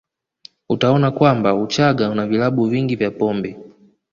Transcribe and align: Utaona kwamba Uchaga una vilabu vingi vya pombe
Utaona 0.69 1.11
kwamba 1.11 1.55
Uchaga 1.55 2.09
una 2.09 2.27
vilabu 2.27 2.65
vingi 2.65 2.95
vya 2.95 3.11
pombe 3.11 3.57